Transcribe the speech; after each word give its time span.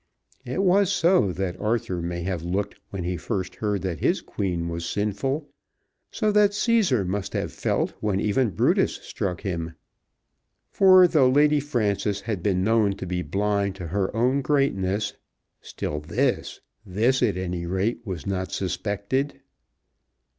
It 0.45 0.63
was 0.63 0.91
so 0.91 1.31
that 1.33 1.59
Arthur 1.61 2.01
may 2.01 2.23
have 2.23 2.41
looked 2.41 2.79
when 2.89 3.03
he 3.03 3.17
first 3.17 3.57
heard 3.57 3.83
that 3.83 3.99
his 3.99 4.19
Queen 4.19 4.67
was 4.67 4.83
sinful, 4.83 5.47
so 6.09 6.31
that 6.31 6.53
Cæsar 6.57 7.05
must 7.05 7.33
have 7.33 7.53
felt 7.53 7.93
when 7.99 8.19
even 8.19 8.49
Brutus 8.49 8.95
struck 8.95 9.41
him. 9.41 9.75
For 10.71 11.07
though 11.07 11.29
Lady 11.29 11.59
Frances 11.59 12.21
had 12.21 12.41
been 12.41 12.63
known 12.63 12.93
to 12.93 13.05
be 13.05 13.21
blind 13.21 13.75
to 13.75 13.85
her 13.89 14.11
own 14.15 14.41
greatness, 14.41 15.13
still 15.61 15.99
this, 15.99 16.61
this 16.83 17.21
at 17.21 17.37
any 17.37 17.67
rate 17.67 18.01
was 18.03 18.25
not 18.25 18.51
suspected. 18.51 19.39